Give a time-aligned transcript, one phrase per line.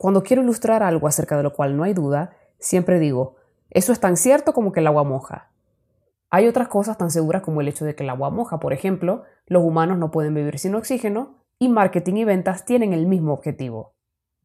[0.00, 3.36] Cuando quiero ilustrar algo acerca de lo cual no hay duda, siempre digo,
[3.68, 5.50] eso es tan cierto como que el agua moja.
[6.30, 8.60] Hay otras cosas tan seguras como el hecho de que el agua moja.
[8.60, 13.06] Por ejemplo, los humanos no pueden vivir sin oxígeno y marketing y ventas tienen el
[13.06, 13.92] mismo objetivo.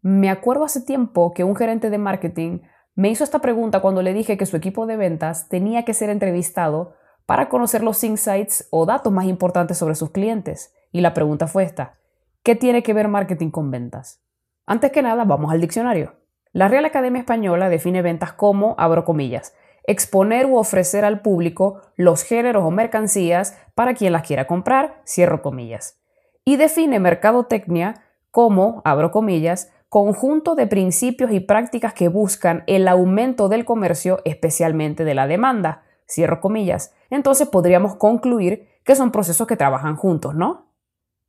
[0.01, 2.59] Me acuerdo hace tiempo que un gerente de marketing
[2.93, 6.09] me hizo esta pregunta cuando le dije que su equipo de ventas tenía que ser
[6.09, 6.95] entrevistado
[7.25, 10.73] para conocer los insights o datos más importantes sobre sus clientes.
[10.91, 11.95] Y la pregunta fue esta,
[12.43, 14.24] ¿qué tiene que ver marketing con ventas?
[14.65, 16.15] Antes que nada, vamos al diccionario.
[16.51, 19.53] La Real Academia Española define ventas como, abro comillas,
[19.85, 25.41] exponer u ofrecer al público los géneros o mercancías para quien las quiera comprar, cierro
[25.41, 25.99] comillas.
[26.43, 33.49] Y define mercadotecnia como, abro comillas, conjunto de principios y prácticas que buscan el aumento
[33.49, 36.93] del comercio, especialmente de la demanda, cierro comillas.
[37.09, 40.71] Entonces podríamos concluir que son procesos que trabajan juntos, ¿no?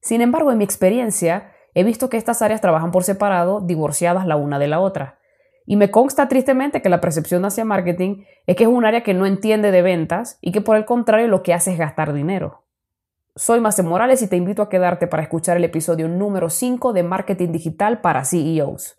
[0.00, 4.36] Sin embargo, en mi experiencia, he visto que estas áreas trabajan por separado, divorciadas la
[4.36, 5.18] una de la otra.
[5.66, 9.12] Y me consta tristemente que la percepción hacia marketing es que es un área que
[9.12, 12.62] no entiende de ventas y que por el contrario lo que hace es gastar dinero.
[13.34, 17.02] Soy Mace Morales y te invito a quedarte para escuchar el episodio número 5 de
[17.02, 18.96] Marketing Digital para CEOs.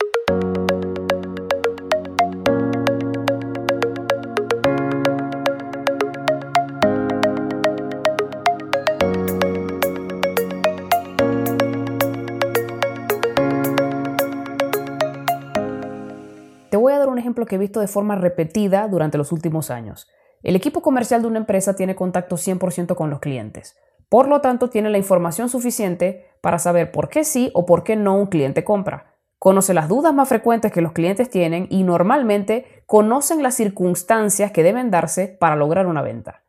[17.37, 20.07] Ejemplo que he visto de forma repetida durante los últimos años.
[20.43, 23.77] El equipo comercial de una empresa tiene contacto 100% con los clientes.
[24.09, 27.95] Por lo tanto, tiene la información suficiente para saber por qué sí o por qué
[27.95, 29.13] no un cliente compra.
[29.39, 34.63] Conoce las dudas más frecuentes que los clientes tienen y normalmente conocen las circunstancias que
[34.63, 36.43] deben darse para lograr una venta.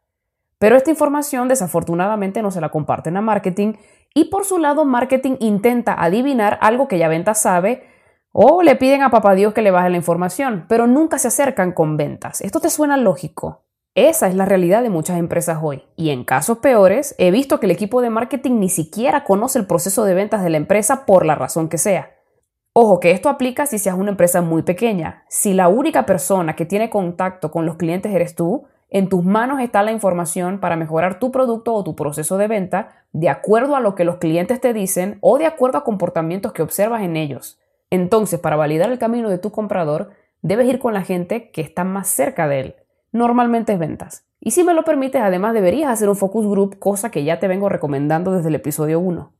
[0.59, 3.75] Pero esta información desafortunadamente no se la comparten a marketing
[4.15, 7.98] y por su lado marketing intenta adivinar algo que ya venta sabe
[8.33, 11.73] o le piden a papá Dios que le baje la información, pero nunca se acercan
[11.73, 12.41] con ventas.
[12.41, 13.65] ¿Esto te suena lógico?
[13.95, 15.83] Esa es la realidad de muchas empresas hoy.
[15.97, 19.67] Y en casos peores, he visto que el equipo de marketing ni siquiera conoce el
[19.67, 22.13] proceso de ventas de la empresa por la razón que sea.
[22.73, 25.25] Ojo que esto aplica si seas una empresa muy pequeña.
[25.29, 29.61] Si la única persona que tiene contacto con los clientes eres tú, en tus manos
[29.61, 33.81] está la información para mejorar tu producto o tu proceso de venta de acuerdo a
[33.81, 37.59] lo que los clientes te dicen o de acuerdo a comportamientos que observas en ellos.
[37.91, 40.11] Entonces, para validar el camino de tu comprador,
[40.43, 42.75] debes ir con la gente que está más cerca de él
[43.13, 44.25] normalmente es ventas.
[44.41, 47.49] Y si me lo permites, además deberías hacer un focus group, cosa que ya te
[47.49, 49.33] vengo recomendando desde el episodio 1.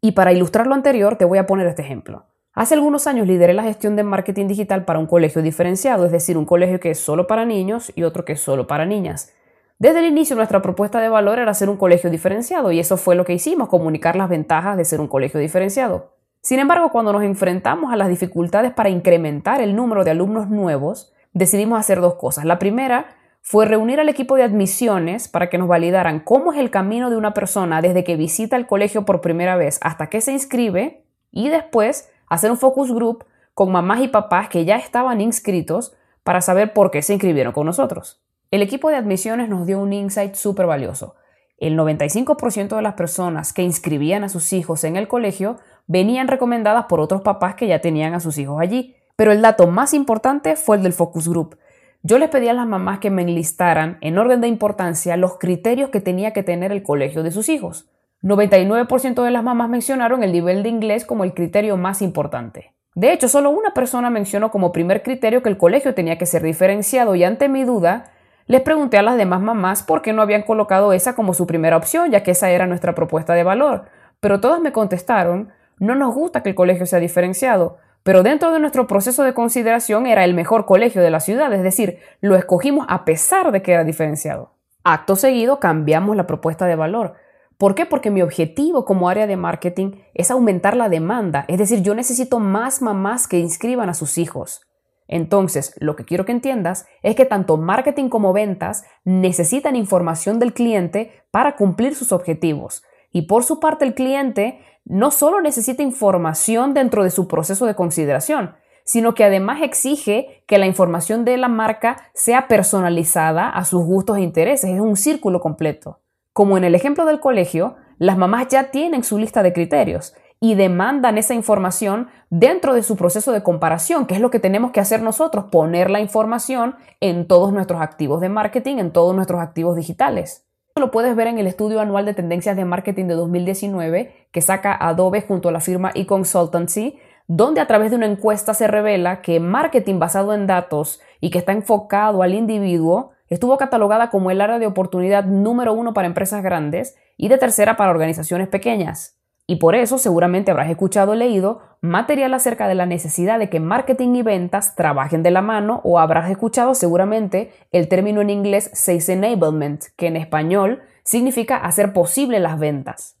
[0.00, 2.26] Y para ilustrar lo anterior, te voy a poner este ejemplo.
[2.52, 6.38] Hace algunos años lideré la gestión de marketing digital para un colegio diferenciado, es decir,
[6.38, 9.34] un colegio que es solo para niños y otro que es solo para niñas.
[9.78, 13.14] Desde el inicio nuestra propuesta de valor era ser un colegio diferenciado y eso fue
[13.14, 16.15] lo que hicimos, comunicar las ventajas de ser un colegio diferenciado.
[16.46, 21.12] Sin embargo, cuando nos enfrentamos a las dificultades para incrementar el número de alumnos nuevos,
[21.32, 22.44] decidimos hacer dos cosas.
[22.44, 23.08] La primera
[23.42, 27.16] fue reunir al equipo de admisiones para que nos validaran cómo es el camino de
[27.16, 31.02] una persona desde que visita el colegio por primera vez hasta que se inscribe
[31.32, 36.40] y después hacer un focus group con mamás y papás que ya estaban inscritos para
[36.42, 38.22] saber por qué se inscribieron con nosotros.
[38.52, 41.16] El equipo de admisiones nos dio un insight súper valioso.
[41.58, 46.86] El 95% de las personas que inscribían a sus hijos en el colegio venían recomendadas
[46.86, 48.96] por otros papás que ya tenían a sus hijos allí.
[49.16, 51.58] Pero el dato más importante fue el del focus group.
[52.02, 55.90] Yo les pedí a las mamás que me enlistaran en orden de importancia los criterios
[55.90, 57.88] que tenía que tener el colegio de sus hijos.
[58.22, 62.72] 99% de las mamás mencionaron el nivel de inglés como el criterio más importante.
[62.94, 66.42] De hecho, solo una persona mencionó como primer criterio que el colegio tenía que ser
[66.42, 68.12] diferenciado y ante mi duda,
[68.46, 71.76] les pregunté a las demás mamás por qué no habían colocado esa como su primera
[71.76, 73.86] opción, ya que esa era nuestra propuesta de valor.
[74.20, 78.60] Pero todas me contestaron, no nos gusta que el colegio sea diferenciado, pero dentro de
[78.60, 82.86] nuestro proceso de consideración era el mejor colegio de la ciudad, es decir, lo escogimos
[82.88, 84.52] a pesar de que era diferenciado.
[84.84, 87.14] Acto seguido cambiamos la propuesta de valor.
[87.58, 87.86] ¿Por qué?
[87.86, 92.38] Porque mi objetivo como área de marketing es aumentar la demanda, es decir, yo necesito
[92.38, 94.62] más mamás que inscriban a sus hijos.
[95.08, 100.52] Entonces, lo que quiero que entiendas es que tanto marketing como ventas necesitan información del
[100.52, 102.84] cliente para cumplir sus objetivos.
[103.12, 107.74] Y por su parte, el cliente no solo necesita información dentro de su proceso de
[107.74, 108.54] consideración,
[108.84, 114.18] sino que además exige que la información de la marca sea personalizada a sus gustos
[114.18, 114.70] e intereses.
[114.70, 115.98] Es un círculo completo.
[116.32, 120.54] Como en el ejemplo del colegio, las mamás ya tienen su lista de criterios y
[120.54, 124.80] demandan esa información dentro de su proceso de comparación, que es lo que tenemos que
[124.80, 129.74] hacer nosotros, poner la información en todos nuestros activos de marketing, en todos nuestros activos
[129.74, 130.45] digitales
[130.80, 134.76] lo puedes ver en el estudio anual de tendencias de marketing de 2019 que saca
[134.78, 139.40] Adobe junto a la firma eConsultancy, donde a través de una encuesta se revela que
[139.40, 144.58] marketing basado en datos y que está enfocado al individuo estuvo catalogada como el área
[144.58, 149.16] de oportunidad número uno para empresas grandes y de tercera para organizaciones pequeñas.
[149.48, 153.60] Y por eso seguramente habrás escuchado o leído material acerca de la necesidad de que
[153.60, 158.70] marketing y ventas trabajen de la mano o habrás escuchado seguramente el término en inglés
[158.74, 163.16] Sales Enablement, que en español significa hacer posible las ventas.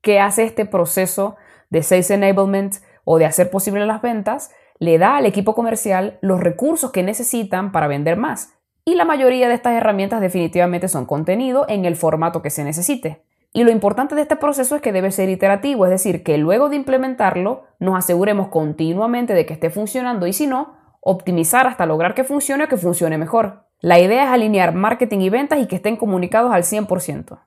[0.00, 1.36] ¿Qué hace este proceso
[1.68, 4.50] de Sales Enablement o de hacer posible las ventas?
[4.78, 8.54] Le da al equipo comercial los recursos que necesitan para vender más.
[8.86, 13.22] Y la mayoría de estas herramientas definitivamente son contenido en el formato que se necesite.
[13.52, 16.68] Y lo importante de este proceso es que debe ser iterativo, es decir, que luego
[16.68, 22.14] de implementarlo nos aseguremos continuamente de que esté funcionando y si no, optimizar hasta lograr
[22.14, 23.64] que funcione o que funcione mejor.
[23.80, 27.40] La idea es alinear marketing y ventas y que estén comunicados al 100%.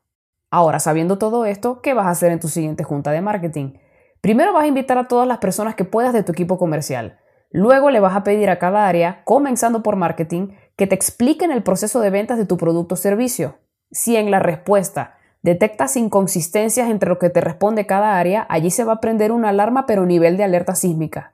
[0.49, 3.73] Ahora, sabiendo todo esto, ¿qué vas a hacer en tu siguiente junta de marketing?
[4.21, 7.19] Primero vas a invitar a todas las personas que puedas de tu equipo comercial.
[7.51, 11.63] Luego le vas a pedir a cada área, comenzando por marketing, que te expliquen el
[11.63, 13.59] proceso de ventas de tu producto o servicio.
[13.91, 18.83] Si en la respuesta detectas inconsistencias entre lo que te responde cada área, allí se
[18.83, 21.33] va a prender una alarma pero nivel de alerta sísmica.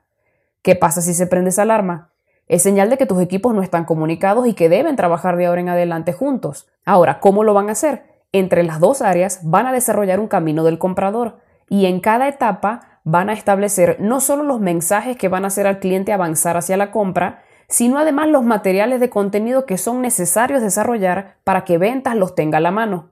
[0.62, 2.10] ¿Qué pasa si se prende esa alarma?
[2.46, 5.60] Es señal de que tus equipos no están comunicados y que deben trabajar de ahora
[5.60, 6.66] en adelante juntos.
[6.84, 8.04] Ahora, ¿cómo lo van a hacer?
[8.32, 11.38] Entre las dos áreas van a desarrollar un camino del comprador
[11.68, 15.66] y en cada etapa van a establecer no solo los mensajes que van a hacer
[15.66, 20.62] al cliente avanzar hacia la compra, sino además los materiales de contenido que son necesarios
[20.62, 23.10] desarrollar para que ventas los tenga a la mano.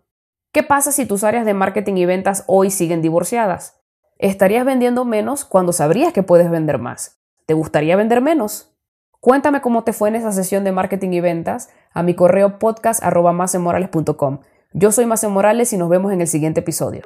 [0.56, 3.78] ¿Qué pasa si tus áreas de marketing y ventas hoy siguen divorciadas?
[4.16, 7.18] ¿Estarías vendiendo menos cuando sabrías que puedes vender más?
[7.44, 8.74] ¿Te gustaría vender menos?
[9.20, 14.38] Cuéntame cómo te fue en esa sesión de marketing y ventas a mi correo podcast.com.
[14.72, 17.02] Yo soy Mace Morales y nos vemos en el siguiente episodio.